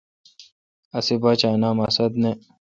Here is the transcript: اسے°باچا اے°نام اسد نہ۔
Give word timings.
اسے°باچا 0.97 1.47
اے°نام 1.53 1.77
اسد 1.87 2.11
نہ۔ 2.21 2.31